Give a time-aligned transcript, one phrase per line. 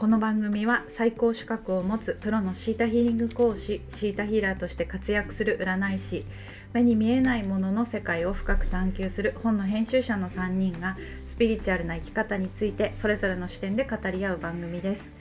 [0.00, 6.24] この番組は最高資格を持つプロのシータヒーリング講師シータヒーラーとして活躍する占い師
[6.72, 10.96] 目に見えないものの世界を深く探求する本の編集者の3人が
[11.26, 15.12] スピリチュアルな生き方についてそれぞれの視点で語り合う番組です。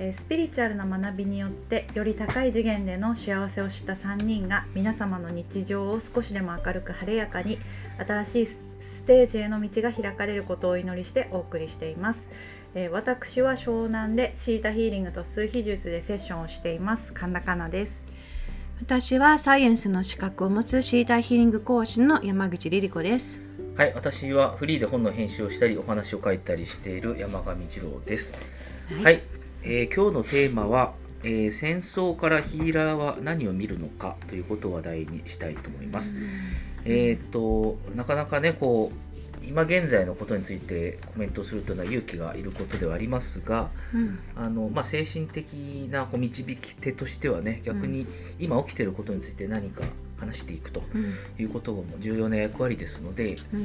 [0.00, 7.60] スピリチュアルな学びによってより高い次元での幸せを知った3人が皆様の日常を少しでも明るく晴れやかに
[8.04, 8.58] 新しいス
[9.06, 12.28] テージへの道が開かれることをお祈りしてお送りしています、
[12.76, 18.14] えー私は湘南でシータヒーリングと数秘術でセッションをしています神田かなです
[18.80, 23.40] 私はサイエンスの資格を持つシーターヒーリング講師の山口リリ子です。
[23.76, 28.34] はい、私はフリーで本の編集をしたりお話を書いたりしている山上二郎です。
[29.02, 29.22] はい、
[29.62, 36.12] えー今日のテーマは、えー戦争からヒーラーは何を見るのかということを話題にしたいと思います。
[36.84, 39.03] えっ、となかなかねこう
[39.48, 45.54] 今現在のことについてコメントするというのは勇気がいることではありますが、うん、あのまあ、精神的
[45.90, 48.06] なこう導き手としてはね逆に
[48.38, 49.84] 今起きていることについて何か
[50.18, 53.64] 話していくとうん、いうことも重要な役割ですので、うん、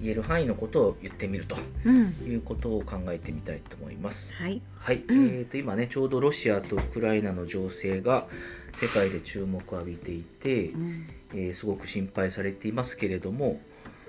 [0.00, 4.32] 言える範囲のことを言ってみるとうん、いうことを考えてみたいと思います。
[4.32, 8.26] はい、はい、えー、と今ねちょうどロシアとウクライナの情勢が
[8.74, 13.60] 世界で注目を浴びていて、うん、えーすごく心配されていますけれども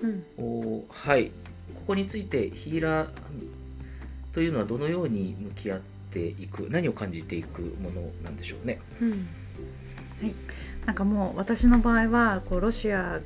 [0.02, 1.32] うん、おはい。
[1.74, 3.10] ここについてヒーラー
[4.34, 5.80] というのはどのように向き合っ
[6.12, 8.80] ていく何を感じていくものなんでしょうね。
[9.02, 9.28] うん、
[10.86, 13.22] なんかもう私の場合はこうロシア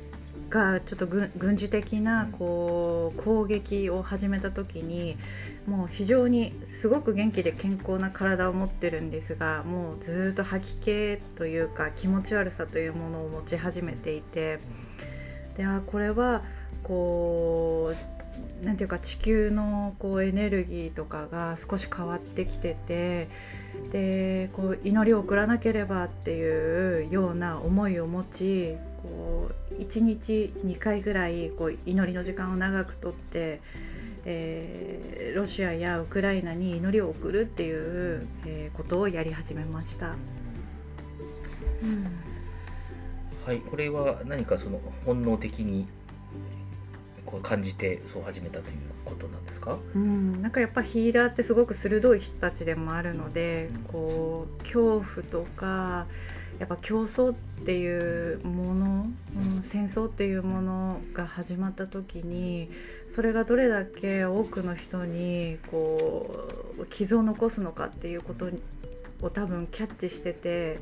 [0.50, 5.16] がちょっと軍軍事的なこう攻撃を始めた時に
[5.66, 14.58] もう非常にすごく元気で健康な体を持ってるんですがもうずっと吐き気というか気持ち悪さというものを持ち始めていて
[15.56, 16.42] であこれは
[16.82, 23.28] こうなんていうか地球のこうエネルギーとかが少し変わってきてて
[23.92, 33.60] でこう祈りを送らなければっていうような思いを持ちこう1日2回ぐらいこう祈りの時間を長くとって、
[34.24, 40.16] えーロシアやウクライナに祈りを送るっていう、えーことをやり始めました。
[41.82, 42.06] うん、
[43.46, 45.86] はい、これは何かその本能的に
[47.26, 49.78] こう感じてそう始めたということなんですか？
[49.94, 56.06] うん、なんかやっぱヒーラーってすごく鋭い人たちでもあるのでこう恐怖とか
[56.58, 57.34] やっぱ競争っ
[57.64, 59.06] ていうもの、
[59.36, 62.70] うん、戦争っていうものが始まった時に
[63.08, 68.50] それがどれだけ多くの人にこう傷を残すのかっていうこと
[69.22, 70.78] を多分キャッチしてて。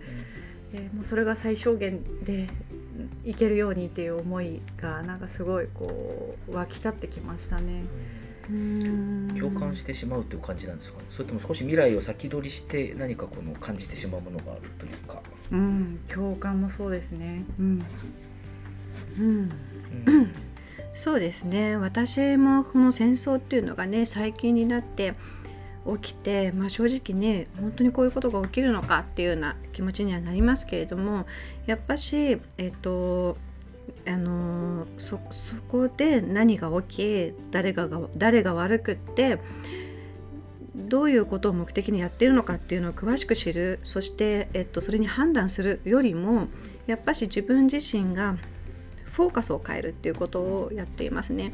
[0.73, 2.49] えーもうそれが最小限で
[3.25, 7.85] いけるようにっていう思いがなんかすごいこう湧き立ってきましたね。
[8.51, 17.45] うん、共感してしまうという感じなんですかねそれとも少し未来を先取りして何かこの感じてしまうものがあるというか、うん、共感もそうですね。
[17.59, 17.85] うん、
[19.19, 19.51] うん、
[20.07, 20.35] うん
[20.99, 21.77] そうですね。
[21.77, 25.15] 私もこの戦争っていうのがね、最近になって
[25.97, 31.27] 起きて、まあ正直ね、本当にこういうことが起きるのかっていうような気持ちにはなりますけれども、
[31.67, 33.37] やっぱしえっと。
[34.07, 35.19] あのそ
[35.69, 39.39] こで何が起き誰がが誰が悪くって
[40.75, 46.49] どういうことを目的にやってるのかっていうのを詳しく知るそして、えっと、それに判断するよりも
[46.87, 48.37] やっぱし自分自身が
[49.07, 51.53] フォーカスを変えるっていうことをやっていますね。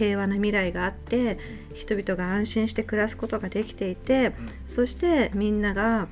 [0.00, 1.38] 平和な未来があって
[1.74, 4.32] 人々が安心して暮らすことができていて
[4.66, 6.08] そしてみんなが、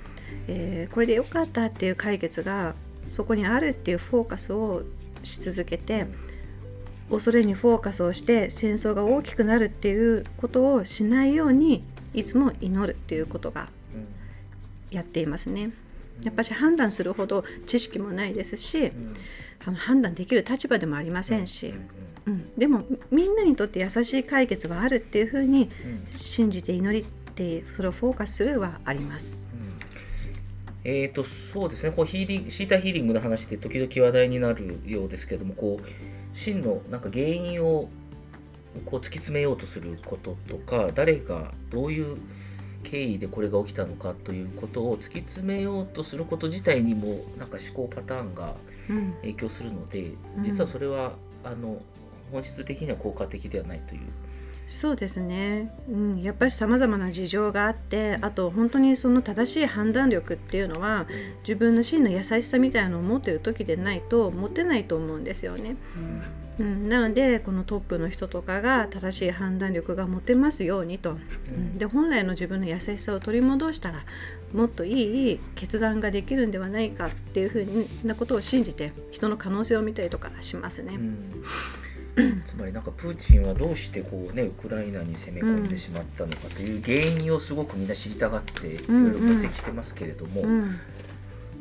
[0.47, 2.75] えーこれでよかったっていう解決が
[3.07, 4.83] そこにあるっていうフォーカスを
[5.23, 6.07] し続けて
[7.11, 11.83] 恐れにフォーカスをして戦争が大きくなるっていうことをしないように
[12.13, 13.69] いつも祈るっていうことが
[14.91, 15.71] やっていますね。
[16.23, 19.15] やっぱし判断するほど知識もないですしうん。
[19.65, 21.75] あの判断できる立場でもありませんし
[22.29, 26.07] うん、でもみんなにとって優しい解決があるっていうふうにうん。
[26.17, 29.39] 信じて祈りってそれをフォーカスするはあります。
[29.55, 29.79] うん。
[30.85, 31.91] えー、とそうですね。
[31.91, 37.89] こうヒーリングシータヒーリングの話って時々話題になるようですけどもこう真のなんか原因を
[38.85, 42.19] こう突き詰めようとすることとか誰がどういう
[42.85, 48.55] 経緯でこれが起きたのかということを突き詰めようとすること自体にもなんか思考パターンが
[48.89, 49.13] うん。
[49.21, 50.45] 影響するのでうん。
[50.45, 51.13] 実はそれは、
[51.45, 51.81] あの
[52.31, 54.01] 本質的には効果的ではないという。
[54.69, 61.07] そうですね、うん、やっぱりさまざまな事情があってあと本当にその正しい判断力っていうのは
[61.41, 65.77] 自分の真の優しさみたいなのを持ってる時でないと持てないと思うんですよね。
[66.59, 71.15] うん、なのでこのトップの人とかが正しい判断力が持てますようにと、う
[71.53, 74.05] ん、で本来の自分の優しさを取り戻したら
[74.53, 80.95] もっといい決断ができるんではないかっていうふうなことを信じて人の可能性を見たりとかしますね。
[80.97, 81.45] うん
[82.45, 90.43] つまりなんかプーチンはどうしてこうねウクライナに攻め込んでしまったのかという原因をすごくみんな知りたがっていろいろ分析してますけれども、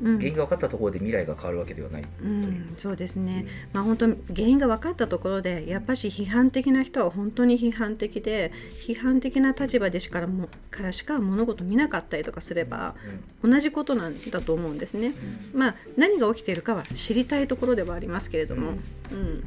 [0.01, 2.25] 原因が分かったところで未来が変わるわけではないう。
[2.25, 8.51] ん、そうですね、まあ、本当原因が分かったところでやっぱし批判的な人は本当に批判的で
[8.86, 12.95] 批判的な立場でしからもからしか物事見なかったりとかすれば、
[13.44, 15.13] 同じことなんだと思うんですね。
[15.54, 18.74] まあ、何が起きているかは知りたいところではありますけれども。
[19.12, 19.44] うん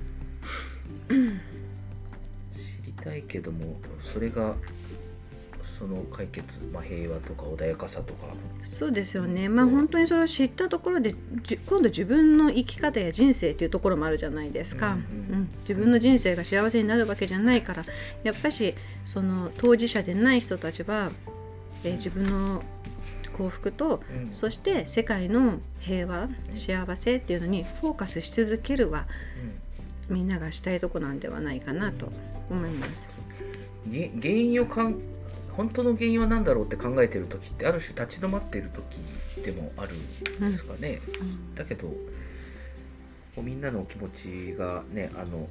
[1.10, 3.80] 知りたいけども
[4.12, 4.54] それが
[5.80, 8.26] その解決、まあ、平和とか穏やかさとか。
[8.62, 9.48] そうですよね。
[9.48, 11.14] まあ本当にそれを知ったところで
[11.66, 17.84] 今度自分の生き方や人生っていうところもあるじゃないですか、うん、うんうん、自分の人生が幸せになるわけじゃないから
[18.24, 18.74] やっぱし
[19.06, 21.12] その当事者でない人たちは、
[21.82, 22.62] えー、自分の
[23.32, 29.06] 幸福と、うん、そして世界の平和、幸せっていうのにフォーカスし続けるは、
[30.10, 32.12] みんながしたいとこなんではないかなと
[32.50, 33.08] 思います。
[33.88, 34.96] 原因をかん
[35.52, 38.98] 本当の原因は何だろうって考えてる時ってある種立ち止まっている時
[39.42, 41.00] でもあるんですかね。
[41.20, 41.92] うん、だけど
[43.36, 45.48] みんなの気持ちがねあの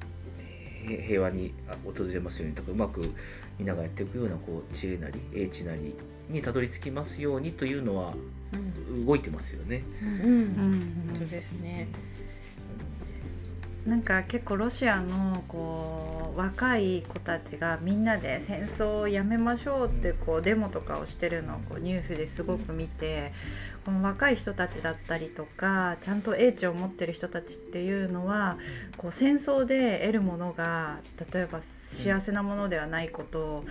[0.85, 1.53] 平和に
[1.83, 3.13] 訪れますようにとかうまく
[3.57, 5.93] みんながやっていくようなこう知恵なり英知なり
[6.29, 8.13] にたどり着きますようにというのは
[9.05, 9.83] 動いてますよね。
[10.01, 11.87] うん、うんうん、そうですね。
[13.85, 23.33] なんか結構ロシアのこう若い子たちがみんなで戦争をやめましょうってこうデモとかをしてるのをこうニュースですごく見て
[23.85, 28.57] この若い人たちだったりとかちゃんと英知を持ってる人たちっていうのは
[28.97, 30.99] こう戦争で得るものが
[31.33, 33.65] 例えば幸せなものではないことを、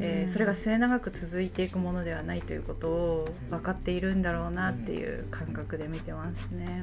[0.00, 6.82] えー、それが末永く続いていくものではないということを分かっているんだろうなっていう感覚で見てますね。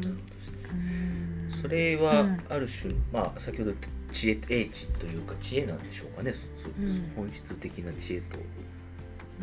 [0.71, 1.26] うん
[1.61, 3.73] それはある種、うん、まあ先ほど
[4.11, 6.33] 知恵英知というか知恵なんでしょうかね、
[6.79, 8.37] うん、本質的な知恵と、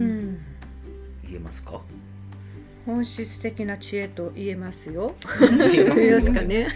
[0.00, 0.38] うん、
[1.22, 1.80] 言えますか？
[2.86, 5.14] 本質的な知恵と言えますよ。
[5.72, 6.68] 言えますかね。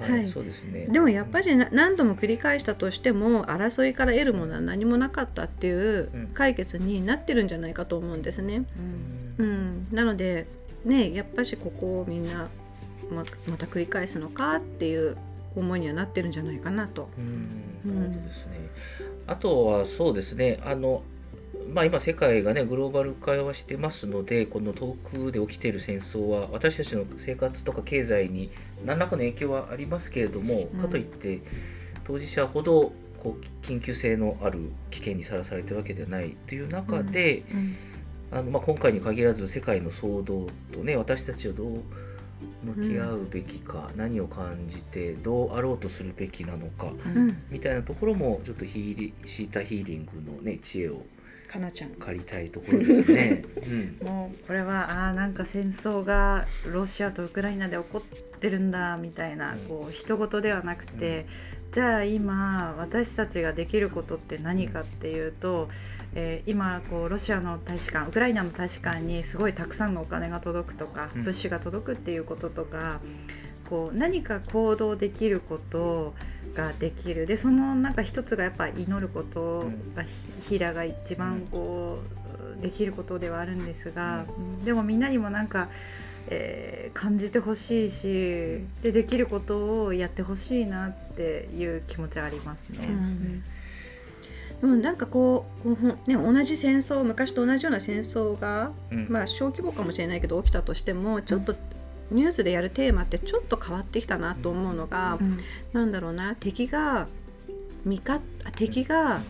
[0.00, 0.86] はい、そうですね。
[0.86, 8.64] でもやっぱり何度も繰り返したとしても争いから得るものは何もなかったっていう解決になってるんじゃないかと思うんですね。
[9.38, 10.46] うん、うん、なので
[10.86, 12.48] ねやっぱしここをみんな
[13.10, 15.16] ままた繰り返すのかっていう
[15.56, 17.08] 思いにはなってるんじゃないかなと。
[17.18, 18.70] うん、そうですね。
[19.26, 20.60] あとはそうですね。
[20.64, 21.02] あの
[21.72, 28.50] まあ、今世界がねグローバル化はしてますのでこの遠くで起きている戦争は私たちの生活とか経済に
[28.84, 31.40] 何らかの影響はありますけれども、うん、かといって
[32.04, 37.76] 当事者ほどこう緊急性のある危険にさらされてるわけではないという中で、うんうん、
[38.30, 41.82] あのまあ、今回に限らず世界の騒動とね私たちはどう
[42.64, 51.02] 向き合うべきか、うん、何を感じてどうあろうとするべきなのか、うん、みたいなところもちょっとヒーリシータヒーリングのね知恵を
[51.54, 51.90] かなちゃん。
[51.90, 53.44] 借りたいところですね。
[54.02, 61.26] うん、もうこれはあなんか戦争がロシアとウクライナで起こってるんだみたいな、こう人事ではなくて、
[61.70, 65.68] じゃあ今私たちができることって何かっていうと、
[66.14, 73.00] えー、今こうロシアの大使館ウクライナの大使館にすごいたくさんのお金が届くとか、物資が届くっていうこととか
[73.68, 76.14] こう何か行動できること
[76.54, 79.64] ができるでそのなんか一つがやっぱ祈ること
[79.96, 80.04] が
[80.42, 81.98] ヒラが一番こ
[82.58, 84.24] うできることではあるんですが、
[84.64, 85.68] でもみんなにもなんか。
[86.26, 92.86] えー、感じてほしいしでできることをやってほしいなっていう気持ちはありますね。
[92.86, 93.44] うん
[94.62, 95.68] うん、なんかこう、
[96.08, 101.54] ね、同じ戦争昔と同じような戦争が、うん、まあ小規模かもしれないけど起きたとしてもちょっと
[102.10, 105.38] ニュースでやるテーマってちょっと変わってきたなと思うのが、うん、
[105.72, 107.08] なんだろうな敵が
[107.84, 109.22] 味方敵が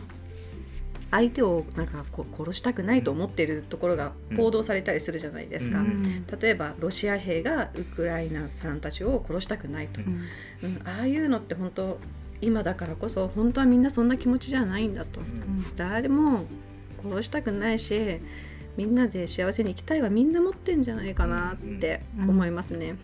[1.10, 10.26] 相手をなんかこう殺したくないと思っているところが報道されたりするじゃないですか、うん、例えばロシア兵がウクライナさんたちを殺したくないと、うん、
[10.64, 12.00] うん、ああいうのって本当
[12.40, 16.44] 今だからこそ本当はみんなそんな気持ちじゃないんだと、うん、誰も
[17.02, 18.20] 殺したくないし
[18.76, 22.96] みんなで幸せに生きたいはみんな持ってんじゃないかなって思いますね。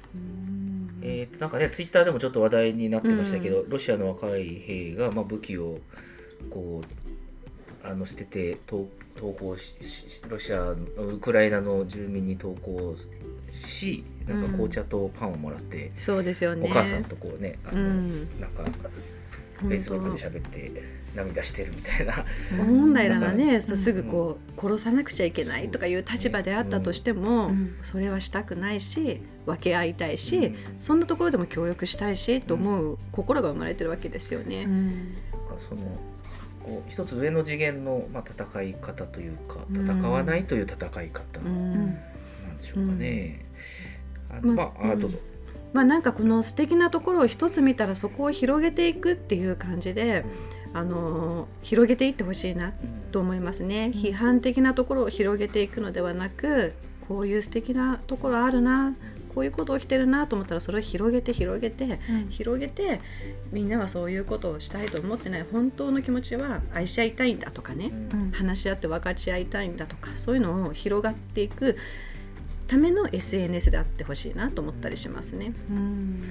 [1.03, 5.79] えー、なんかねツイッターでもちょっと話題になってましたけど、ロシアの若い兵が、まあ、武器を
[6.51, 6.83] こ
[7.85, 10.75] うあの捨てて投投降ししロシアの
[11.15, 12.97] ウクライナの住民に投降
[13.65, 16.69] しなんか紅茶とパンをもらって、そうですよね。
[16.69, 18.41] お母さんとこうねあの、うん。
[18.41, 18.65] なんか
[19.61, 22.25] フ本ェイスブックで喋って涙してるみたいな。
[22.50, 30.57] 当本来ならだねそうすぐこう殺さなくちゃいけないとかいう立場であったとしても、うんそれはしたくないし分け合いたいし、うん。
[30.81, 34.64] そんなところでも協力したいしと思う心が生まれてるわけですよね。
[34.64, 34.87] うん。
[34.88, 35.81] なんかその
[36.62, 41.95] こう一つ上の次元の、まあ、戦い方というかうん戦わないという戦い方うなんん
[42.59, 43.45] でしょうかね。
[44.31, 45.19] あままあ、あどうぞ。
[45.73, 50.25] まあなんかこの素敵なところを一つ見たらそこを広げていくっていう感じで、
[50.73, 52.73] あのー広げていってほしいな
[53.12, 53.93] と思いますね。
[53.95, 56.75] 批判的なところを広げていくのではなく
[57.07, 58.95] こういう素敵なところあるな
[59.35, 62.00] こういうこと起きてるなと思ったらそれを広げて広げて
[62.31, 63.00] 広げて
[63.53, 65.47] みんなはそういうことをしたいと思ってない。
[65.50, 67.93] 本当の気持ちは愛し合いたいんだとかね。
[68.33, 71.77] 話し合って分かち合いたいんだとかそういうのを広がっていく
[72.71, 75.53] ための SNS であってほしいなと思ったりしますね。
[75.69, 76.23] うん。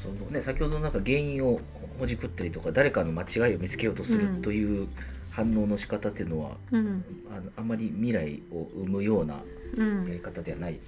[0.00, 1.60] そのね、先ほどのなんか原因を
[1.98, 4.88] ほじくったりとか誰かの間違いを見つけようとするうんという
[5.30, 7.04] 反応の仕方っていうのは、うん。
[7.28, 9.42] あのあんまり未来を生むような
[9.76, 10.06] うん。
[10.06, 10.78] やり方ではない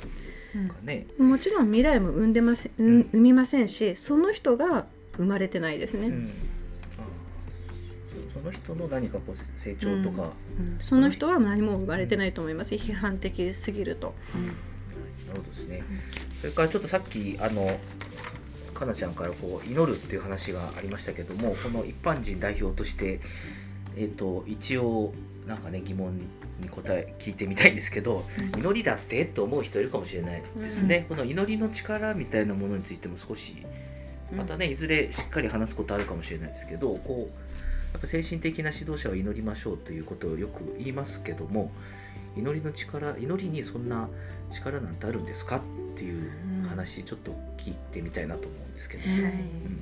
[0.53, 1.09] というかね。
[1.19, 3.03] もちろん未来も生んでません、うんうん。
[3.11, 4.87] 生みませんしその人が
[5.17, 6.31] 生まれてないですね、うん
[8.43, 10.23] の人の何かこう成長とか、
[10.59, 12.75] うんその人は何も生まれてないと思います。
[12.75, 14.15] 批判的すぎると、
[15.27, 15.83] なるほどですね。
[16.41, 17.79] それからちょっとさっきあの
[18.75, 23.21] かなちゃんからこう祈るっていう話がありましたけども、この一般人代表として
[23.97, 25.15] えっ、と一応
[25.47, 26.19] なんかね疑問
[26.61, 28.25] に答え聞いてみたいんですけど、
[28.57, 31.07] 祈りだってと思う人いるかもしれないですね。
[31.09, 33.65] この祈りの力みたいなものについても少し
[34.37, 37.52] またねいずれしっかり話すことあるかもしれないですけど、こう
[37.93, 41.71] やっぱ精神的な指導者は祈りましょうということをよく言いますけども
[42.37, 44.09] 祈りの力祈りにそんな
[44.51, 45.61] 力なんてあるんですかっ
[45.97, 46.31] ていう
[46.69, 49.21] 話ちょっと聞いてみたいなと思うんですけど、はい。
[49.21, 49.81] うん。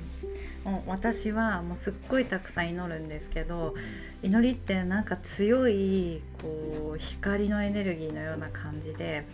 [0.63, 3.73] もう私はもうすっごいたくさん祈るんですけど
[4.21, 9.25] 祈りってなんか強いこう光のエネルギーのような感じで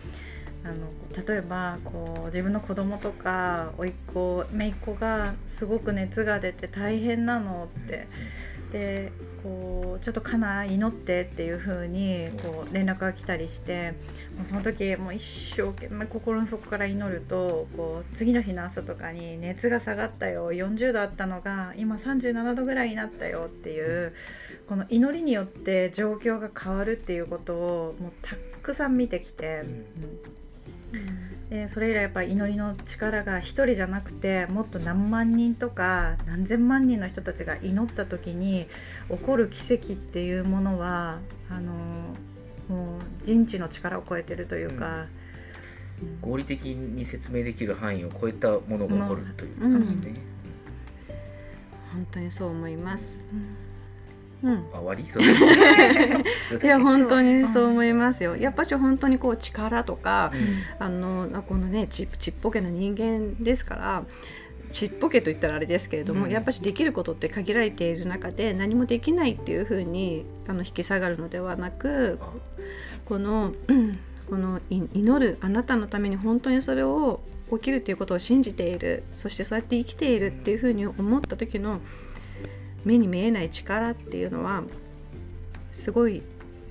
[0.64, 0.76] あの
[1.26, 8.08] 例えばこう自分の子供とか甥っ子姪っ子がすごく熱が出て大変なのって
[8.72, 13.92] でこうちょっとかな祈ってっていう風にこう連絡が来たりして
[14.36, 15.22] もうその時もう一
[15.56, 24.14] 生懸命心の底から祈るとこう次の日の朝とかに熱が下がったよ40度あったのが今37度ぐらいになったよっていう
[24.68, 29.64] この祈りによって状況が変わるっていうことをもうたくさん見てきて。
[31.50, 38.66] でそれ以来やっぱり祈りの力が一人じゃなくてもっと何万人とか何千万人の人たちが祈った時に
[39.08, 41.18] 起こる奇跡っていうものは
[41.50, 41.72] あの
[42.68, 45.06] もう人知の力を超えてるというか、
[46.20, 50.20] 合理的に説明できる範囲を超えたものが起こるということですね。
[51.92, 53.56] 本当にそう思います、うん、
[54.44, 55.04] あ終わり？
[55.10, 58.36] そいや本当にそう思いますよ。
[58.36, 60.86] やっぱし本当にこう力とかうん。
[60.86, 64.04] あのこのねちちっぽけな人間ですから
[64.70, 66.30] ちっぽけと言ったらあれですけれども、うん。
[66.30, 72.30] やっぱしできることって限られている中で何もできないっていうふうにあの引き下がるのではなくあ
[73.04, 81.80] このうん このい祈るあなたのために本当にそれを起きるということを信じているそしてそうやって生きているっていうふうに思った時の
[82.84, 84.62] 目に見えない力っていうのは
[85.72, 86.22] すごい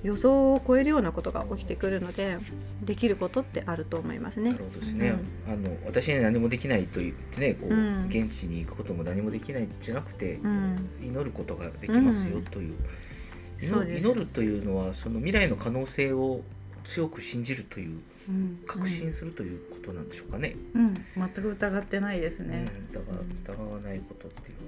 [0.02, 2.38] 予想を超えるようなことが起きてくるので
[2.84, 4.50] できることってあると思いますね。
[4.50, 4.64] なる。
[4.64, 5.14] ほどですね、
[5.46, 8.06] あの私には何もできないと言ってねこう、うん。
[8.08, 10.88] 現地に行くことも何もできないじゃなくて、うん。
[11.02, 14.08] 祈ることができますよという,うです。
[14.08, 16.42] 祈るというのはその未来の可能性を
[16.84, 17.98] 強く信じるという
[18.28, 18.60] うん。
[18.66, 20.54] 確信するということなんでしょうかね。
[20.74, 22.66] うん、全く疑ってないですね。
[22.68, 23.12] うん、だか
[23.46, 24.67] ら疑わないことっていうの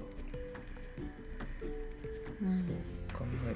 [3.13, 3.55] 考える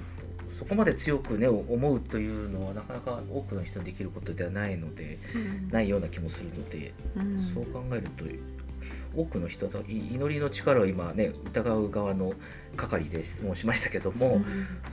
[0.49, 5.69] とそこまで強くね思うというのはなかなか多くの人にできることではないのでうん。
[5.69, 7.39] ないような気もするので、うん。
[7.53, 8.25] そう考えると
[9.15, 12.33] 多くの人はい祈りの力を今ね疑う側の
[12.75, 14.41] 係で質問しましたけども、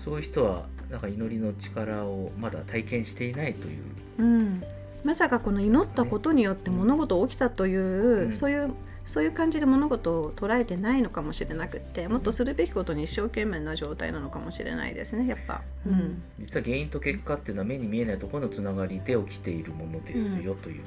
[0.05, 3.83] そういう人はなんか祈りの力をまだ体験していないという、
[4.19, 4.63] うん、
[5.05, 8.33] まさかこの祈ったことによって物事起きたという、うん。
[8.33, 8.73] そういう
[9.05, 15.63] そういう感じで物事を捉えてないのかもしれなくってもっとするべきことに一生懸命な状態なのかもしれないですねやっぱ。
[15.87, 16.23] うん。
[16.39, 20.83] 実は原因と結果っていうのは目に見えないところのつながりで起きているものですよという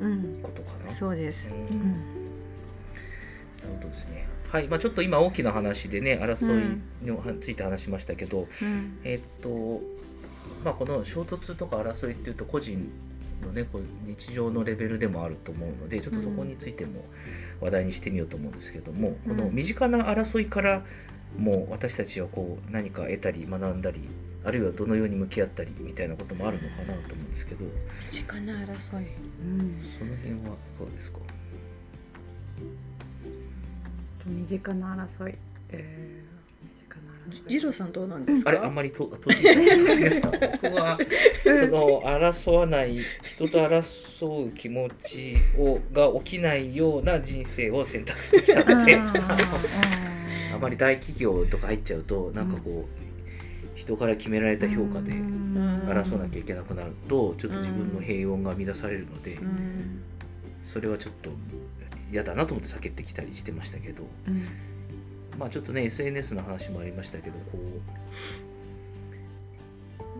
[0.00, 0.40] うん。
[0.42, 0.92] ことかな。
[0.92, 1.48] そうです。
[1.48, 1.54] うん。
[1.54, 1.68] うん。
[1.68, 1.94] な
[3.68, 4.26] るほどですね。
[4.48, 8.98] はい、まあちょっと今大きな話でね争いについて話しましたけど、うん。
[9.04, 9.80] えっと
[10.64, 12.90] まあこの衝突とか争いっていうと個人
[13.42, 17.04] のねこう日常のレベルでもあると思うのでちょっとそこについても
[17.60, 19.36] 話題にしてみようと思うんですけども、うん。
[19.36, 20.82] この身近な争いから
[21.36, 24.00] も私たちはこう何か得たり学んだり
[24.44, 27.64] あるいはどのように向き合ったりみたいなこともあるのかなと思うんですけど。
[28.04, 29.06] 身近な争い。
[29.40, 29.80] うん。
[29.98, 30.40] その辺はい
[30.78, 31.18] かがですか？
[34.26, 35.34] 身近な争い、
[35.70, 36.22] え
[37.48, 38.50] 次郎さんどうなんですか？
[38.50, 39.62] あれあんまりと閉じてま
[40.10, 40.30] した。
[40.30, 40.98] 僕は
[41.44, 48.96] その争わない人と争う気持ちをが起きないような人生を選択してきたので。
[48.96, 49.12] あ
[50.54, 60.02] あまり大企業とか入っちゃうとなんかこう人から決められた評価で争わなきゃいけなくなるとちょっと自分の平穏が乱されるのでうん。
[60.62, 61.30] それはちょっと
[62.12, 64.04] 嫌だなと思って避けてきたりしてましたけど。
[64.28, 64.46] うん
[65.42, 67.58] まあちょっとね SNS の話もありましたけどこ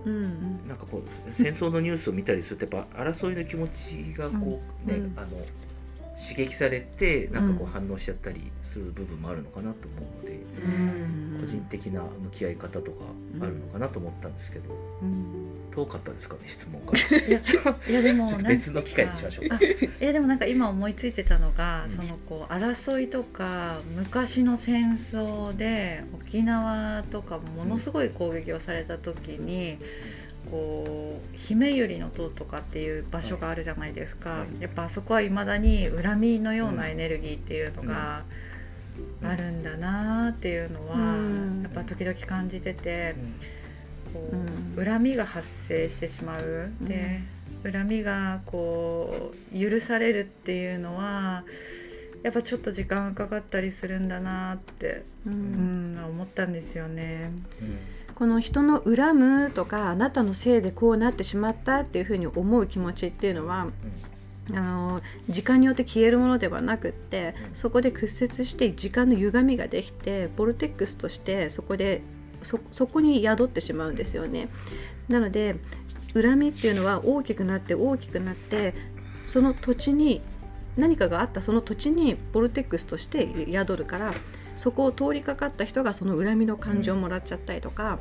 [0.04, 0.60] うん。
[0.64, 5.14] うなんかこう戦争のニュースを見たりするとやっぱ争いの気持ちがこうね、うん。
[5.16, 5.28] あの
[6.22, 11.40] 刺激されてなんかこううん反応しちゃったりする部分もあるのかなと思うので、うん。
[11.40, 13.04] 個人的な向き合い方とか
[13.40, 14.70] あるのかなと思ったんですけど、
[15.02, 15.50] うん。
[15.72, 16.92] 遠かったですかね質問が。
[17.26, 17.40] いや
[17.88, 21.96] いやでも別の機会にしましょうあいやでもなんか今思いついてたのが、うん。
[21.96, 29.78] そのこう争いとか昔の戦争で沖縄とかものすごい攻撃をされた時に、
[30.52, 34.62] こう姫百合の塔とかっていう場所があるじゃないですか、はい。
[34.62, 38.24] やっぱあそこはいまだに恨みのようなエネルギーっていうのが
[39.24, 41.62] あるんだなっていうのは、うん。
[41.62, 43.14] やっぱ時々感じてて。
[44.12, 44.36] こう
[44.78, 44.84] うん。
[44.84, 47.20] 恨みが発生してしまう、で
[47.64, 51.44] 恨みがこう許されるっていうのは
[52.22, 57.30] やっぱちょっと時間がかかったりするんだなって、ううんん、思ったんですよね。
[58.14, 63.68] この人の恨むとかあなたのせいでこうなってしまったっていうふうに思う気持ちっていうのは
[64.50, 72.02] あの時間によって消えるものではなくってうんそこで屈折して時間の歪みができてボルテックスとしてそこで
[72.42, 74.48] そそこに宿ってしまうんですよね。
[75.08, 75.56] なので
[76.14, 78.74] 恨みっていうのは大きくなって大きくなって
[79.24, 80.20] その土地に
[80.76, 84.14] 何かがあったその土地にボルテックスとして宿るから
[84.56, 87.98] そこを通りかかった人がその恨みの感情をもらっちゃったりとか、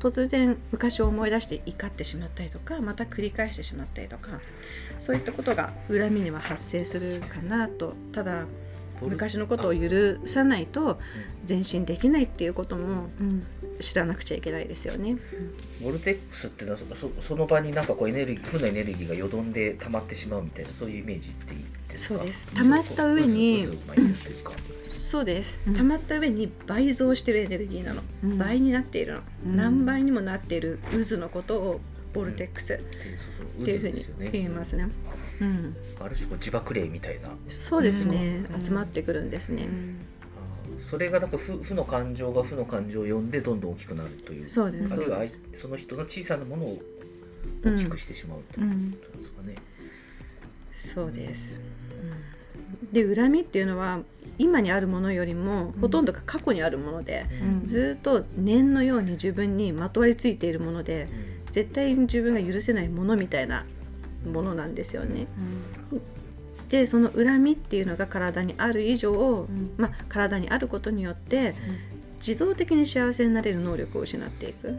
[0.00, 4.40] 突然昔を思い出して怒ってしまったりとかまた繰り返してしまったりとか
[4.98, 7.94] そういったことが恨みには発生するかなと。
[8.12, 8.46] ただ
[9.00, 11.00] 昔のことを許さないと
[11.48, 13.44] 前進できないっていうこともうん
[13.80, 15.16] 知らなくちゃいけないですよね。
[15.82, 22.18] ボルテックスっていうのはそそその場になんかこうエネルギー負のエネルギーがよどんで溜まってしまうみたいなそういうイメージっていいですか？
[22.18, 22.46] そうです。
[22.54, 23.76] 溜まった上にう
[24.44, 24.52] か
[25.12, 25.58] そうです。
[25.66, 25.74] うん。
[25.74, 28.38] 溜まった上に倍増してるエネルギーなの、うん。
[28.38, 29.56] 倍になっているの、うん。
[29.56, 31.80] 何倍にもなっている渦のことを
[32.14, 32.80] ボルテックスっっ
[33.62, 34.88] ていうふうに渦ですよね言いますね。
[35.42, 37.28] うん、ある種こう自爆霊みたいな。
[37.50, 38.64] そうですね、うん。
[38.64, 39.68] 集まってくるんですね。
[40.80, 44.48] それがなんか負負の感情が負の感情を呼んでどんどん大きくなるという。
[44.48, 44.94] そうです。
[44.94, 45.18] あるいは
[45.52, 46.82] その人の小さなものを
[47.62, 49.56] 大きくしてしまうということですかね。
[50.72, 51.60] そうです。
[52.90, 54.00] で恨みっていうのは
[54.38, 57.66] 今にあるものよりもほとんどが過去にあるもので、うん。
[57.66, 61.08] ずっと念のように自分にまとわりついているもので
[61.50, 63.64] 絶対に自分が許せないものみたいな
[64.30, 65.26] ものなんですよね。
[66.68, 69.72] でその恨みっていうのが体にある以上、ん。
[69.76, 71.54] まあ、体にあることによって
[72.26, 74.78] 自動的に幸せになれる能力を失っていく。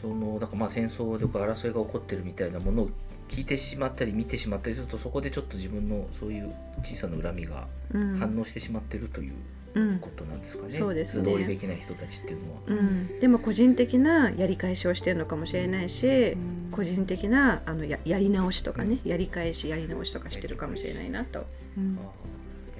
[0.00, 2.90] そのだからまあ戦争とか争いが起こってるみたいなものを
[3.28, 6.52] 聞いてしまったり見てしまったりするとそこでちょっと自分のそういう
[6.84, 8.16] 小さな恨みがうん。
[8.18, 9.32] 反応してしまってるという
[9.74, 9.98] うん。
[9.98, 10.70] ことなんですかね。
[10.72, 11.24] そうですね。
[11.24, 12.60] 素通りできない人たちっていうのは。
[12.66, 16.36] うん、でも個人的なやり返しをしてるのかもしれないし、
[16.72, 21.40] 個人的なあのややり直しとかね、やり返しやり直しとかしてるかもしれないなと。
[21.40, 21.44] や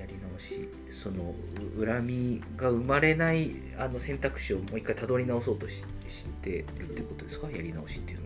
[0.06, 0.68] り直し。
[0.90, 1.34] その
[1.78, 7.50] う恨みが生まれないあの選択肢をもう一回たどり直そうとししてるってことですか？
[7.50, 8.25] やり直しっていうの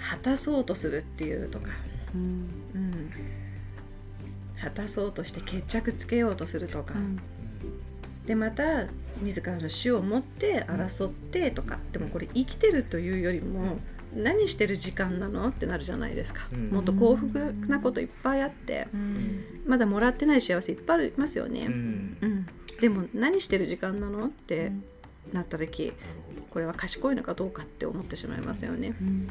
[0.00, 1.70] 果たそうとするっていうとか、
[2.14, 2.48] うん。
[2.74, 3.10] うん、
[4.60, 6.94] 果たそうとして決着つけようとするとか、
[8.26, 8.86] でまた
[9.22, 11.78] 自らの死を持って争ってとか。
[11.92, 13.78] でもこれ生きてるというよりも
[14.14, 16.70] 何してる時間なのってなるじゃないですか、うん。
[16.70, 18.88] もっと幸福なこといっぱいあって。
[18.92, 19.44] うん。
[19.66, 22.16] まだもらってない幸せいっぱいありますよね、うん。
[22.20, 22.46] うん、
[22.80, 24.84] でも何してる時間なのってうん。
[25.32, 25.92] なった時
[26.48, 28.96] これは賢いのかどうかって思ってしまいますよね。
[29.00, 29.28] うん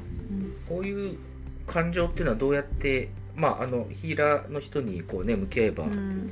[0.69, 1.17] こういう
[1.67, 6.32] 感情っていうのはどうやって、まああのヒーラーの人にこうね向き合えばうん。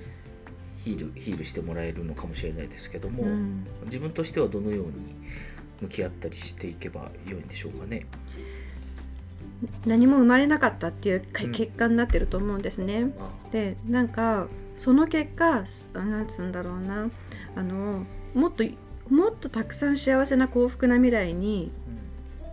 [0.83, 3.67] ヒール、ヒールしてもらえるのかもしれないですけども、うん。
[3.85, 4.93] 自分としてはどのように
[5.81, 8.05] 向き合ったりしていけば良いんでしょうかね。
[9.85, 13.11] 何も生まれなかったっていう結果になってると思うんですね。
[13.19, 13.29] あ。
[13.51, 14.47] でなんか
[14.77, 17.09] その結果すなんつうんだろうな。
[17.55, 18.63] あのもっと
[19.09, 21.71] もっとたくさん幸せな幸福な未来に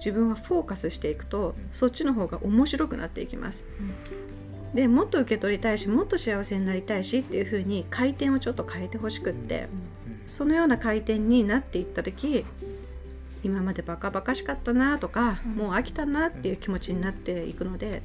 [0.04, 1.68] 自分はフォーカスしていくと、うん。
[1.72, 3.64] そっちの方が面白くなっていきます。
[4.74, 9.68] でもっと受け取りたいしもっと幸せになりたいしっていう風に回転をちょっと変えてほしくって、
[10.26, 12.44] そのような回転になっていった時
[13.44, 15.52] 今までバカバカしかったなとか、うん。
[15.52, 18.02] もう飽きたなっていう気持ちになっていくので、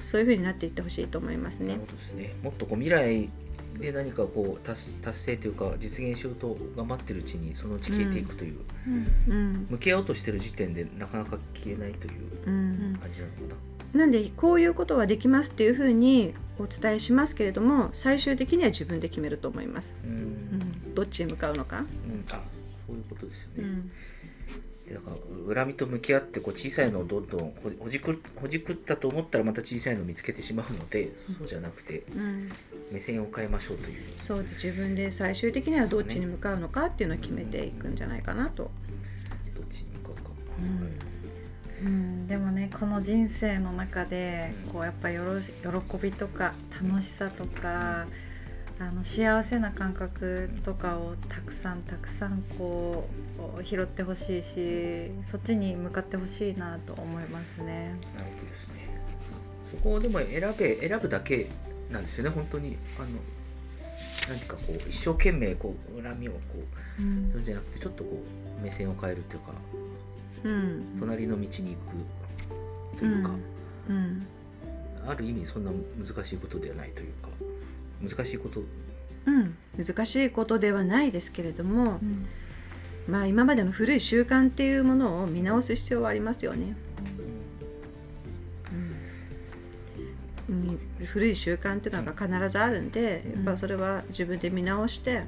[0.00, 1.78] そういう風になっていってほしいと思いますね。
[1.98, 2.34] すね。
[2.42, 3.28] もっとこう未来
[3.80, 8.58] で何かこう達達成というか実現しようと頑張ってるうちにそのうち消えていくという、
[9.28, 9.66] うん。
[9.70, 12.12] 向き合おうとしてる時点でなかなか消えないという
[12.46, 12.98] うん。
[13.00, 13.54] 感じなのか
[13.94, 14.00] な。
[14.00, 20.14] なんでこういうことはできますっていうふうにお伝えしますけれども最終的には自分で決めると思います、うん、う
[20.90, 21.84] ん、どっちに向かうのか、うん、
[22.30, 22.42] あ
[22.86, 23.82] そういうことですよね。
[24.94, 25.10] だか
[25.48, 32.50] ら恨みと向き合ってこう小さいのをどんどんほほじくほじくったと思ったらまた小さいのを見つけてしまうのでそうじゃなくてうん、
[32.90, 34.02] 目線を変えましょうという。
[34.18, 38.70] そうで自分で最終的にはどっちに向かうのかっていうのを決めていくんじゃないかなと、
[39.54, 40.30] どっちに向かうか。
[40.58, 40.80] うん。
[40.80, 40.92] はい。
[41.80, 44.72] うん、でもねこの人生の中でうん。
[44.72, 48.06] こうやっぱよろし喜びとか楽しさとか
[48.80, 53.08] あの幸せな感覚とかをたくさんたくさんこ
[53.58, 57.96] う拾ってほしいしそっちに向かってほしいなと思いますね。
[58.14, 58.88] なるほどですね。
[59.70, 61.48] そこをでも選べ選ぶだけ
[61.90, 62.76] なんですよね本当に。
[62.98, 63.08] あの
[64.28, 66.38] 何かこう一生懸命こう恨みをこ
[66.98, 67.30] ううん。
[67.32, 68.22] それじゃなくてちょっとこ
[68.60, 69.52] う目線を変えるというか
[70.44, 70.96] うん。
[71.00, 73.30] 隣の道に行くというか、
[73.88, 74.26] うん。
[75.06, 77.27] ある意味そんな難しいことではないというか
[78.02, 78.62] 難しいこと。
[79.26, 82.26] うん、難しいことではないですけれどもう、ん。
[83.08, 86.76] まあ、今までの古い習慣っていうものを見直す必要はありますよね。
[90.48, 95.24] うん、古い習慣っていうのが必ずあるんで、やっぱそれは自分で見直して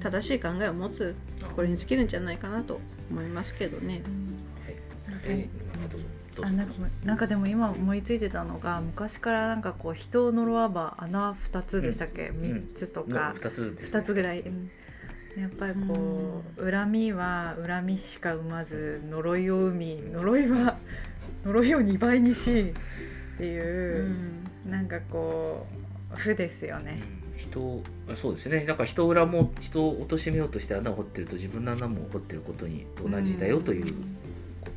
[0.00, 1.14] 正しい考えを持つ
[1.54, 2.80] これに尽きるんじゃないかなと
[3.10, 4.02] 思いますけどね。
[4.64, 4.74] はい。
[5.26, 6.06] えーどうぞ
[6.42, 12.34] あなんかなんかでも今思いついてたのが昔からなんかこう人を呪わば穴2つでしたっけ、ん。
[12.34, 13.98] 三3つとのか、二つですね。
[14.00, 14.70] 2つぐらい、うん。
[15.38, 20.78] やっぱりこう、恨みは恨みしか生まず呪いを生み呪いは
[21.44, 22.74] 呪いを2倍にし
[23.34, 24.14] っていう、
[24.68, 25.66] なんかこ
[26.12, 27.00] う負ですよね。
[27.36, 27.82] 人
[28.14, 28.64] そうですね。
[28.64, 33.86] だから人を恨もう人を貶めようとして穴を掘ってると自分の穴も掘ってることに同じだよという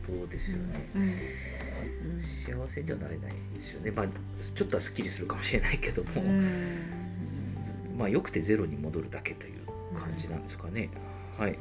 [0.08, 2.64] ことですよね、うん。
[2.66, 3.92] 幸せにはなれないですよね。
[3.92, 4.06] まあ
[4.56, 7.98] ちょっとはすっきりするかもしれないけども、うん。
[7.98, 9.54] まあよくてゼロに戻るだけという
[9.98, 10.90] 感じなんですかね。
[11.38, 11.60] はい。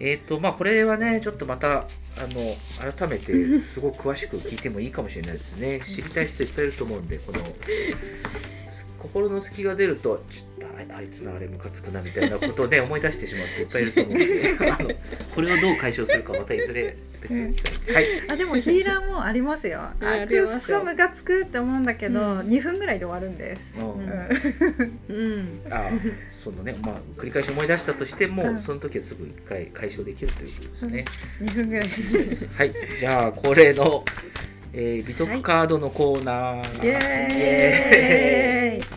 [0.00, 1.86] えっ、とまあこれはねちょっとまたあ
[2.30, 5.80] の改めてすごく詳しく聞いてもいいかもしれないですね。
[5.84, 7.40] 知りたい人いっぱいいると思うんでこの
[8.68, 14.26] す心の隙が出るとちょっとああいつのあれムカつくなみたいなことをね思い出してしまう人いっぱいいると思うんで
[14.70, 14.90] あの
[15.34, 17.56] これをどう解消するかまたいずれ別に。
[17.92, 18.30] はい。
[18.30, 19.80] あでもヒーラーもありますよ。
[19.80, 19.94] あ
[20.26, 23.60] くっそムカつくって思うんだけど、うん2分ぐらいで終わるんです。
[23.76, 23.92] うん
[25.08, 25.90] うんうんあ
[26.30, 31.04] そのねまあ繰り返し思い出したとしても、うんその時はすぐ一回解消できるということですね。
[31.40, 31.88] 2分ぐらい。
[32.56, 34.04] はい、じゃあ恒例の、
[34.72, 36.84] えー、美徳カードのコーナー。
[36.84, 38.88] イエーイ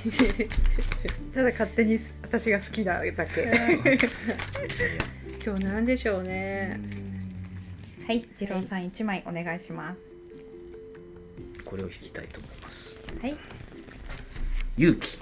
[1.34, 4.00] ただ勝手に私が好きなだけ。
[5.44, 6.80] 今日なんでしょうね。
[8.12, 10.02] はい、次郎さん1枚お願いします。
[11.64, 12.98] これを引きたいと思います。
[13.22, 13.38] はい。
[14.76, 15.18] 勇気。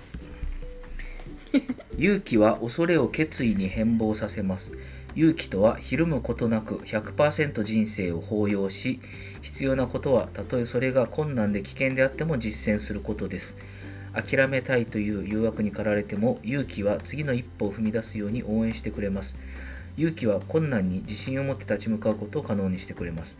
[2.03, 4.71] 勇気は恐れを決意に変貌させます。
[5.13, 8.99] 勇気とはひるむことなく100%人生を包容し、
[9.43, 13.59] 必要なことはたとえそれが困難で危険であっても実践することです。
[14.13, 19.35] 諦めたいという誘惑に駆られても勇気は次の一歩を踏み出すように応援してくれます。
[19.99, 23.37] 勇気は困難に自信を持って立ち向かうことを可能にしてくれます。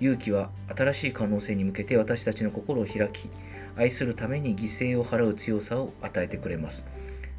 [0.00, 3.28] 勇気は新しい可能性に向けて私たちの心を開き、
[3.76, 6.84] 愛するために犠牲を払う強さを与えてくれます。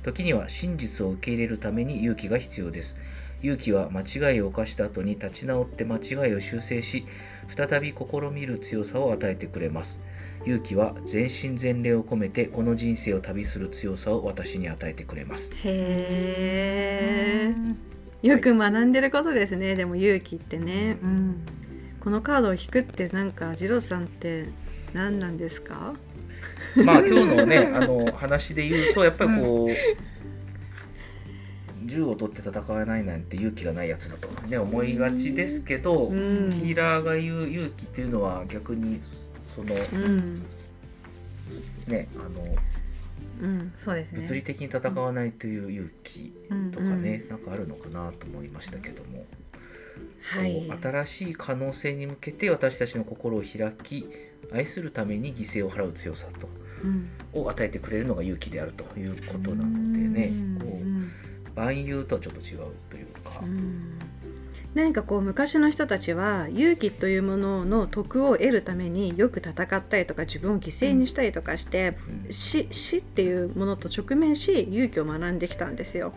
[0.04, 2.98] 時には真実を受け入れるために勇気が必要です。
[3.42, 7.06] 勇気は間違いを犯した後に立ち直って間違いを修正し、
[7.50, 10.00] 再び試みる強さを与えてくれます。
[10.46, 15.52] 勇気は全身全霊を込めてこの人生を旅する強さを私に与えてくれます。
[15.56, 17.91] へえ。
[18.22, 19.76] よく学んでることですね。
[19.76, 20.98] でも勇気ってね。
[21.02, 21.42] うん。
[22.00, 24.50] このカードを引くってなんかジローさんって
[24.94, 25.94] 何なんですか？
[26.76, 29.76] まあ今日のね あの話で言うとやっぱりこう、
[31.88, 39.00] 銃を取って戦わないなんて勇気がないやつだと、ね、思いがちですけど、うんヒーラーが言う勇気っていうのは逆に
[39.56, 40.44] その、うん
[41.88, 42.56] ねあの
[43.42, 44.20] うんそうですね。
[44.22, 49.26] 物理的に戦わないという勇気うんとかね、なんかあるのかなと思いましたけども、
[50.22, 50.72] はい。
[50.82, 54.08] 新しい可能性に向けて私たちの心を開き
[54.54, 56.50] 愛するために犠牲を払う強さと
[56.84, 57.10] うん。
[57.34, 61.12] を与えてくれるのが勇気であるということなのでねうんこううん。
[61.56, 63.40] 万有とはちょっと違うというか。
[63.42, 63.46] う。
[63.46, 63.91] ん
[64.74, 72.32] 何かこう昔の人たちは勇気というものの徳を得るためによく戦ったりとか自分を犠牲にしたりとかして、うん。
[72.32, 76.14] 死死っていうものと直面し勇気を学んできたんですよ。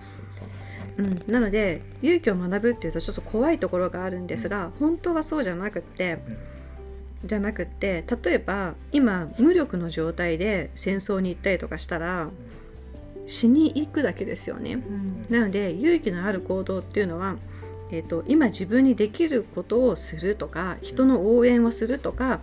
[0.97, 6.19] うん、なので勇気を学ぶっていうとちょっと怖いところがあるんですが、本当はそうじゃなくって
[7.25, 12.31] じゃなくって例えば今無力の状態で戦争に行ったりとかしたら
[13.27, 14.75] 死に行くだけですよね。
[14.75, 15.27] うん。
[15.29, 17.37] なので勇気のある行動っていうのは、
[17.91, 22.41] えー、と今自分にできることをするとか人の応援をするとか、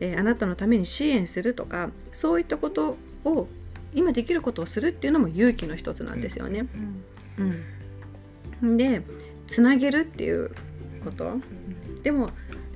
[0.00, 3.46] えーあなたのために支援するとかそういったことを
[3.94, 6.66] 今できることをするっていうのも勇気の一つなんですよね。
[8.62, 9.02] うん、で
[9.46, 10.50] つなげるっていう
[11.04, 11.40] こと。
[12.02, 12.30] でも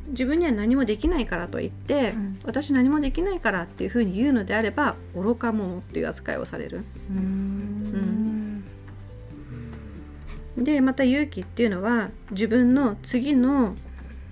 [0.08, 2.38] 自分には何もできないからといって、うん。
[2.44, 6.84] 私何もできないからっていうふうに言うのであれば愚か者っていう扱いをされる。
[7.10, 7.45] うん
[10.56, 13.76] でまた勇気っていうのは自分の次の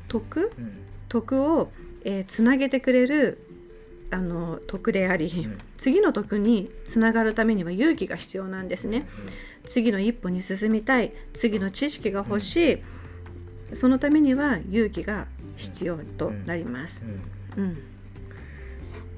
[0.08, 0.72] 徳うん。
[1.08, 1.70] 徳を、
[2.04, 3.46] えーつなげてくれる
[4.10, 5.58] あの徳であり、うん。
[5.76, 9.06] 次の徳につながるためには勇気が必要なんですね。
[9.66, 12.82] 次の一歩に進みたい次の知識が欲しい、
[13.74, 17.02] そのためには勇気が必要となります。
[17.56, 17.64] うん。
[17.64, 17.74] うん。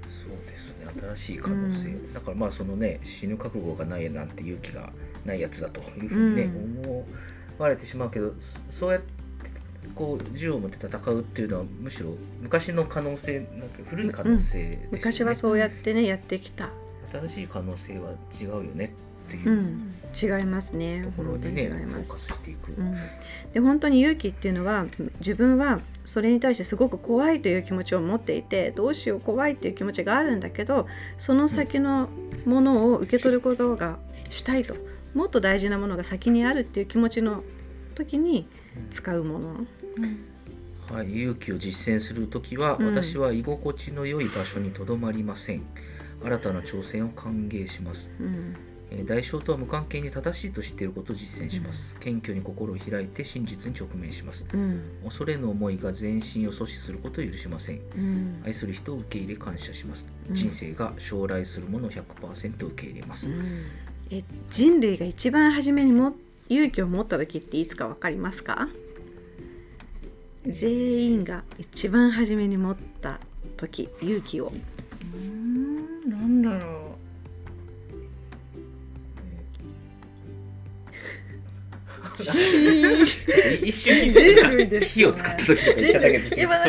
[0.06, 0.86] そうですね。
[1.16, 4.92] 新しい可能性、うだからまあそのね死ぬ覚悟がないなんて勇気が
[5.26, 6.84] ないやつだというふうにね、うん。
[6.84, 7.04] 思
[7.58, 8.34] われてしまうけど
[8.70, 9.16] そそうやって
[9.94, 12.10] こう銃を持って戦うっていうのはむしろ
[12.40, 16.70] 昔の可能性なんか古い可能性ですよね、昔はそうやってねやってきた、
[17.12, 18.92] 新しい可能性は違うよね
[19.28, 21.02] っていううん、違いますね。
[21.02, 22.10] ところ本当にね、に違います。
[22.10, 22.96] フォーカスしていく、うん、
[23.52, 24.86] で本当に勇気っていうのは
[25.20, 30.86] 自分はそれに対してすごく怖いという気持ちを持っていてどうしよう怖いっていう気持ちがあるんだけど
[31.18, 32.08] その先の
[32.44, 33.98] ものを受け取ることが
[34.30, 34.76] したいと
[35.16, 37.42] もっと大事なものが先にあるっていう気持ちの
[37.94, 38.46] 時に
[38.90, 39.66] 使うもの。
[40.92, 42.86] はい、勇気を実践するときは、うん。
[42.86, 45.62] 私は居心地の良い場所にとどまりません。
[46.22, 48.10] 新たな挑戦を歓迎します。
[48.20, 48.54] うん。
[48.90, 54.44] えー代償とは無関係に正しいと知っていることを実践します、謙虚に心を開いて真実に直面します。
[54.52, 54.82] うん。
[55.02, 57.80] 恐れの思いが前進を阻止することを許しません。
[57.96, 58.42] うん。
[58.44, 60.34] 愛する人を受け入れ感謝します、うん。
[60.34, 63.28] 人生が将来するものを100%受け入れます、
[64.10, 66.14] え人類が一番初めにも
[66.48, 68.68] 勇気を持った時っていつか分かりますか？
[70.46, 70.72] 全
[71.04, 73.18] 員が一番初めに持った
[73.56, 74.52] 時勇気を。
[75.14, 76.96] うんなんだろ
[83.62, 84.12] 一瞬
[84.80, 86.64] 火を使った時とか言っちゃったけど今な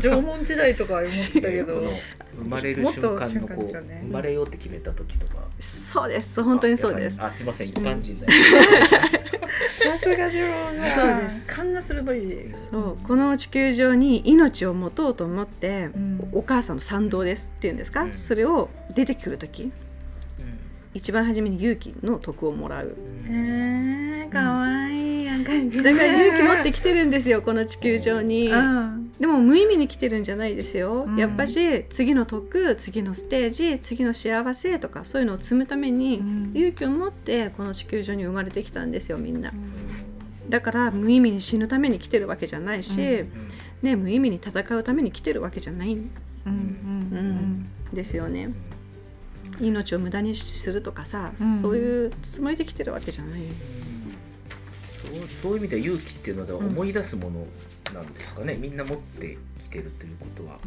[0.00, 1.92] 縄文時代とか思ってたけど
[2.38, 4.00] 生まれる瞬間のこうね。
[4.04, 5.34] 生まれようって決めた時とか。
[5.60, 6.42] そうです。
[6.42, 7.20] 本当にそうです。
[7.20, 7.68] あすいません。
[7.68, 10.52] 一般人ださすが次郎
[10.94, 11.44] さんそうです。
[11.46, 12.26] 勘が鋭い。
[12.26, 12.98] ですそう。
[13.06, 16.28] この地球上に命を持とうと思って、うん。
[16.32, 18.14] お母さんの賛同ですっていうんですか、うん。
[18.14, 19.72] それを出てくる時。
[20.94, 22.96] 一番初めに勇気の徳をもらう。
[23.28, 25.24] へえかわいい。
[25.24, 25.44] やん。
[25.44, 27.42] 感じだから勇気持ってきてるんですよ。
[27.42, 28.48] この地球上に。
[28.48, 31.16] うんでも無意味に来てるんじゃないですよ、うん。
[31.16, 36.52] やっぱし次の徳次のステージ次の幸せとかそういうのを積むために、うん。
[36.54, 39.52] 勇気を持ってこの地球上に生まれてきたんですよみんな。
[40.48, 43.28] だから無意味に死ぬために来てるわけじゃないし、うん。
[43.82, 46.10] ね、無意味に戦うために来てるわけじゃないん
[46.46, 48.50] うんうんですよね。
[49.60, 51.60] 命を無駄にするとかさ、うん。
[51.60, 53.40] そういうつもりで来てるわけじゃない。
[55.02, 57.46] そうそういう意味では勇気っていうのは思い出すもの
[57.92, 60.58] なんですかね、みんな持ってきてるということは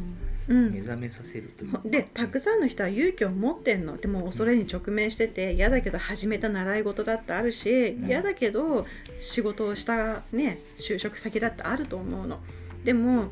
[0.47, 0.71] うん。
[0.71, 1.71] 目覚めさせるという。
[1.73, 3.97] か、でたくさんの人は勇気を持ってんの。
[3.97, 8.05] でも恐れに直面してて嫌だけど始めた習い事だってあるしん。
[8.07, 8.85] 嫌だけど
[9.19, 12.39] 仕事をしたね就職先だってあると思うの。
[12.83, 13.31] でも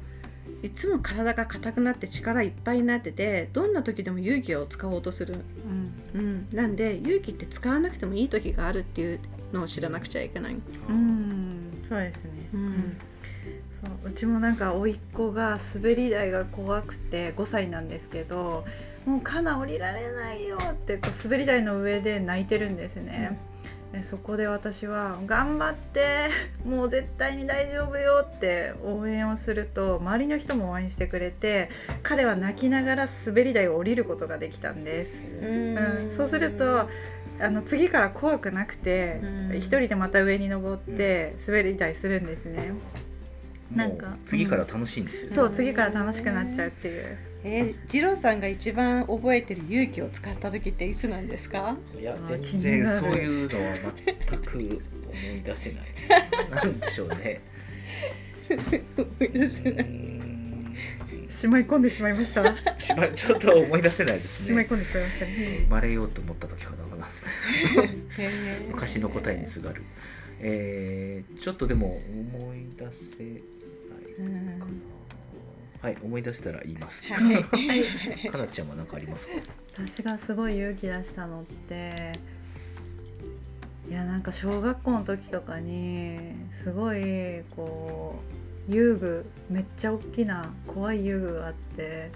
[0.63, 5.36] いつも体が硬くなって力いっぱいになっててどんな時でも勇気を使おうとする、
[6.13, 6.19] うん。
[6.19, 9.19] うん、なんで勇気って使わなくてもいい時があるっていう
[9.54, 10.56] のを知らなくちゃいけない、
[10.89, 11.84] うん。
[11.88, 12.49] そうですね。
[12.54, 12.97] うん
[13.84, 18.65] そううちもなんか甥っ子が滑り台が怖くて5歳なんですけど
[19.06, 23.38] もうカナ降りられないよってこう滑り台の上で泣いてるんですね。
[23.92, 26.30] でそこで私は「頑張って
[26.63, 31.72] もう絶対に大丈夫よ」って応援をすると周りの人も応援してくれて
[32.04, 35.18] 彼は泣きながら滑り台を降りることができたんです。
[35.42, 36.88] うん、そうすると
[37.42, 42.74] あの次から怖くなくてうん一人でまた上に登って滑り台するんですね。
[43.76, 45.36] なんか次から楽しいんですよね。
[45.36, 47.18] そう次から楽しくなっちゃうっていう。
[47.44, 51.78] えー、ジローさんが一番覚えてる勇気を使った時っていつなんですか？
[52.00, 53.76] いやあ全然そういうのは
[54.28, 54.68] 全く思
[55.38, 55.84] い出せない。
[56.52, 57.42] なんでしょうね。
[58.50, 60.76] うーん
[61.30, 62.44] しまい込んでしまいました？
[62.80, 64.46] しまいちょっと思い出せないですね。
[64.48, 65.60] しまい込んでしまいましたね。
[65.66, 67.32] 生まれようと思った時かななんですね。
[68.18, 69.84] へー昔の答えにすがる。
[70.42, 73.42] えー、ちょっとでも思い出せ。
[75.82, 77.04] はい、思い出したら言います。
[77.06, 77.84] はい。
[78.30, 79.34] かなちゃんは何かありますか？
[79.74, 82.12] 私がすごい勇気出したのって
[83.90, 88.20] いやなんか小学校の時とかにすごいこ
[88.70, 92.12] う遊具めっちゃ大きな怖い遊具があって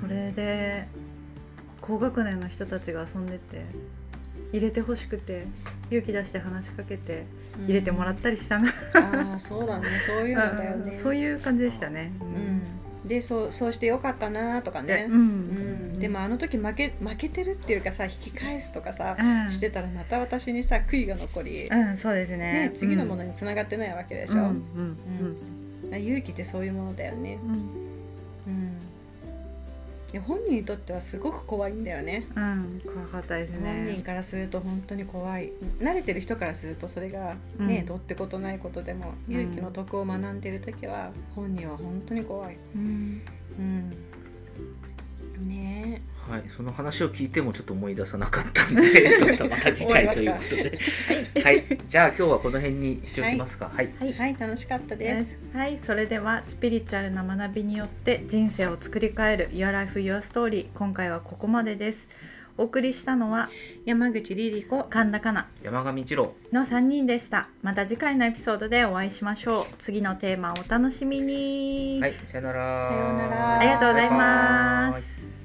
[0.00, 0.86] それで
[1.80, 3.64] 高学年の人たちが遊んでて
[4.52, 5.46] 入れてほしくて
[5.90, 7.24] 勇気出して話しかけて
[7.66, 10.98] 入れてもらったりしたな、ああそうだねそういうのだよね。
[10.98, 12.12] そういう感じでしたね。
[12.20, 13.08] うん。
[13.08, 15.12] でそうそうしてよかったなとかで、ねう。
[15.12, 22.36] うんん、でもあの時負け負けてるっていうかさ引き返すとかさ、うん、してたらまた私にさ悔いが残り、うん、そうですね。
[22.68, 24.34] ね次のものに繋がってないわけでしょ。
[24.34, 24.96] うん、うん、
[25.92, 27.38] うん勇気ってそういうものだよね。
[27.42, 27.87] うん、うん。
[30.12, 32.26] で本人にとってはすごく怖いんだよね。
[32.34, 34.02] うん、怖かったです本人ね。
[34.02, 35.52] からすると本当に怖い。
[35.80, 37.86] 慣れてる人からするとそれがね、うん。
[37.86, 43.22] どうってことないことでもうん勇気の徳を学んでる時は本人は本当に怖い、うん、
[43.58, 50.78] うん、ねはい、その話を聞いてもちょっと思い出さなかったんで、ちょっとまた次回ということで。
[51.42, 53.70] はい、じゃあ今日はこの辺にしておきますか。
[53.74, 53.90] はい。
[54.02, 54.36] えはい。
[54.38, 62.08] 楽しかったです、はい、それではスピリチュアルな学びによって人生を作り変える Your Life Your Story 今回はここまでです。
[62.58, 63.50] お送りしたのは
[63.84, 66.34] 山口リリ子神田かな山上一郎。
[66.52, 67.48] の3人でした。
[67.62, 69.66] また次回のエピソードでお会いしましょう。
[69.78, 72.88] 次のテーマをお楽しみに、はい、さよなら。
[72.88, 73.58] さようなら。
[73.60, 75.37] ありがとうございます